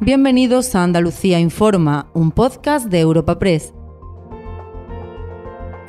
[0.00, 3.72] Bienvenidos a Andalucía Informa, un podcast de Europa Press.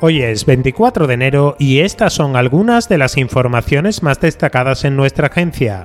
[0.00, 4.96] Hoy es 24 de enero y estas son algunas de las informaciones más destacadas en
[4.96, 5.84] nuestra agencia.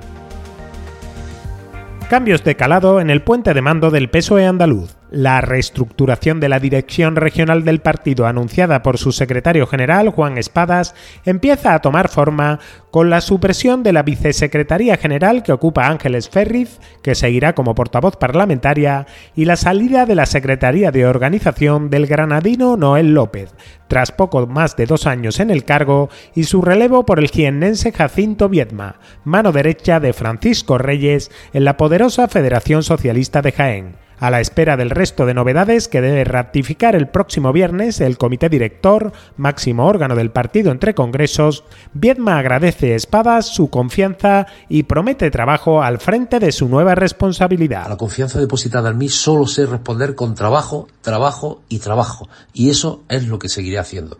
[2.08, 4.96] Cambios de calado en el puente de mando del PSOE andaluz.
[5.14, 10.96] La reestructuración de la dirección regional del partido anunciada por su secretario general, Juan Espadas,
[11.24, 12.58] empieza a tomar forma
[12.90, 18.16] con la supresión de la vicesecretaría general que ocupa Ángeles Ferriz, que seguirá como portavoz
[18.16, 19.06] parlamentaria,
[19.36, 23.54] y la salida de la Secretaría de Organización del granadino Noel López,
[23.86, 27.92] tras poco más de dos años en el cargo, y su relevo por el jiennense
[27.92, 34.30] Jacinto Viedma, mano derecha de Francisco Reyes en la poderosa Federación Socialista de Jaén a
[34.30, 39.12] la espera del resto de novedades que debe ratificar el próximo viernes el comité director,
[39.36, 45.82] máximo órgano del partido entre congresos, Viedma agradece a Espadas su confianza y promete trabajo
[45.82, 47.88] al frente de su nueva responsabilidad.
[47.88, 53.04] la confianza depositada en mí solo sé responder con trabajo, trabajo y trabajo, y eso
[53.08, 54.18] es lo que seguiré haciendo.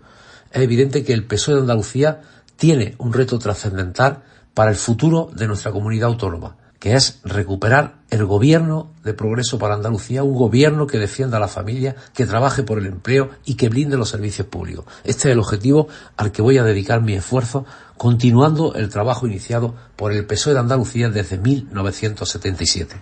[0.50, 2.20] Es evidente que el PSOE de Andalucía
[2.56, 4.22] tiene un reto trascendental
[4.55, 9.73] para el futuro de nuestra comunidad autónoma que es recuperar el gobierno de progreso para
[9.73, 13.71] Andalucía, un gobierno que defienda a la familia, que trabaje por el empleo y que
[13.71, 14.85] blinde los servicios públicos.
[15.03, 17.65] Este es el objetivo al que voy a dedicar mi esfuerzo,
[17.97, 22.97] continuando el trabajo iniciado por el PSOE de Andalucía desde 1977.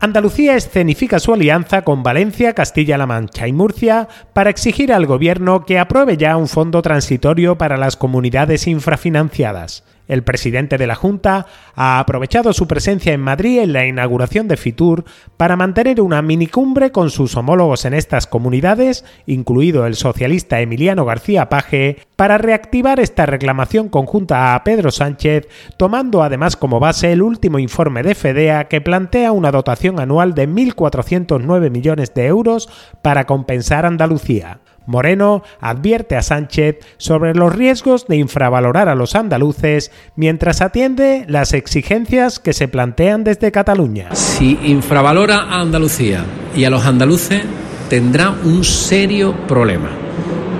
[0.00, 5.78] Andalucía escenifica su alianza con Valencia, Castilla-La Mancha y Murcia para exigir al gobierno que
[5.78, 9.84] apruebe ya un fondo transitorio para las comunidades infrafinanciadas.
[10.08, 14.56] El presidente de la Junta ha aprovechado su presencia en Madrid en la inauguración de
[14.56, 15.04] Fitur
[15.36, 21.48] para mantener una minicumbre con sus homólogos en estas comunidades, incluido el socialista Emiliano García
[21.48, 27.58] Paje, para reactivar esta reclamación conjunta a Pedro Sánchez, tomando además como base el último
[27.58, 32.68] informe de FEDEA que plantea una dotación anual de 1.409 millones de euros
[33.02, 34.60] para compensar Andalucía.
[34.86, 41.52] Moreno advierte a Sánchez sobre los riesgos de infravalorar a los andaluces mientras atiende las
[41.52, 44.14] exigencias que se plantean desde Cataluña.
[44.14, 46.24] Si infravalora a Andalucía
[46.56, 47.42] y a los andaluces,
[47.88, 49.90] tendrá un serio problema,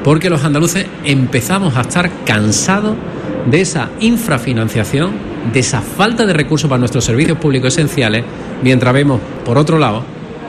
[0.04, 2.94] porque los andaluces empezamos a estar cansados
[3.50, 5.12] de esa infrafinanciación,
[5.52, 8.24] de esa falta de recursos para nuestros servicios públicos esenciales,
[8.62, 10.02] mientras vemos, por otro lado,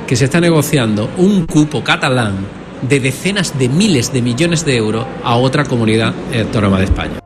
[0.07, 2.35] que se está negociando un cupo catalán
[2.81, 7.19] de decenas de miles de millones de euros a otra comunidad autónoma de España.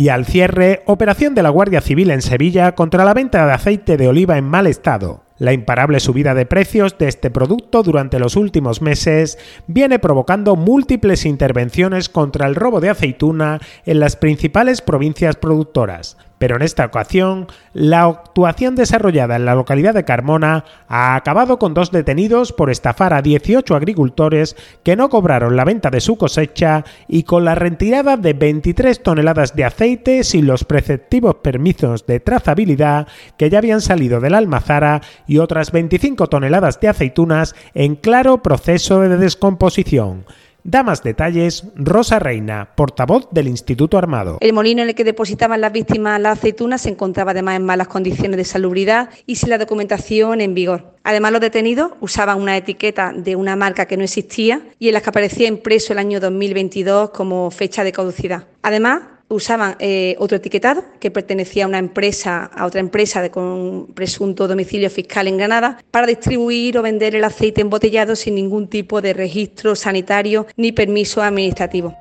[0.00, 3.98] Y al cierre, operación de la Guardia Civil en Sevilla contra la venta de aceite
[3.98, 5.24] de oliva en mal estado.
[5.36, 11.26] La imparable subida de precios de este producto durante los últimos meses viene provocando múltiples
[11.26, 17.48] intervenciones contra el robo de aceituna en las principales provincias productoras, pero en esta ocasión
[17.74, 23.12] la actuación desarrollada en la localidad de Carmona ha acabado con dos detenidos por estafar
[23.12, 28.16] a 18 agricultores que no cobraron la venta de su cosecha y con la retirada
[28.16, 34.18] de 23 toneladas de aceite sin los preceptivos permisos de trazabilidad que ya habían salido
[34.18, 40.24] de la almazara y otras 25 toneladas de aceitunas en claro proceso de descomposición.
[40.64, 44.38] Da más detalles Rosa Reina, portavoz del Instituto Armado.
[44.40, 47.88] El molino en el que depositaban las víctimas las aceitunas se encontraba además en malas
[47.88, 50.94] condiciones de salubridad y sin la documentación en vigor.
[51.02, 55.02] Además, los detenidos usaban una etiqueta de una marca que no existía y en las
[55.02, 58.44] que aparecía impreso el año 2022 como fecha de caducidad.
[58.62, 63.86] Además, usaban eh, otro etiquetado que pertenecía a una empresa, a otra empresa de, con
[63.94, 69.00] presunto domicilio fiscal en Granada, para distribuir o vender el aceite embotellado sin ningún tipo
[69.00, 71.96] de registro sanitario ni permiso administrativo.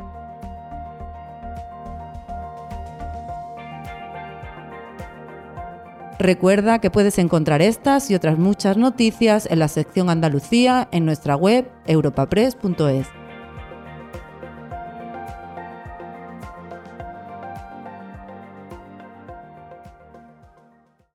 [6.17, 11.38] Recuerda que puedes encontrar estas y otras muchas noticias en la sección Andalucía en nuestra
[11.38, 13.19] web europapress.es.